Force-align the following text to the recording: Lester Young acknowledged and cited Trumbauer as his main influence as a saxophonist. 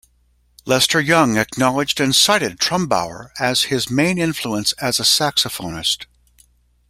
Lester 0.65 0.99
Young 0.99 1.37
acknowledged 1.37 1.99
and 1.99 2.15
cited 2.15 2.59
Trumbauer 2.59 3.29
as 3.39 3.65
his 3.65 3.91
main 3.91 4.17
influence 4.17 4.71
as 4.79 4.99
a 4.99 5.03
saxophonist. 5.03 6.07